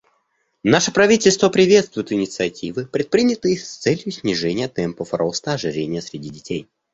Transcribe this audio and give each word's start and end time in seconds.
Наше 0.63 0.91
правительство 0.91 1.49
приветствует 1.49 2.11
инициативы, 2.11 2.87
предпринятые 2.87 3.55
с 3.55 3.77
целью 3.77 4.09
снижения 4.11 4.67
темпов 4.67 5.13
роста 5.13 5.53
ожирения 5.53 6.01
среди 6.01 6.31
детей. 6.31 6.67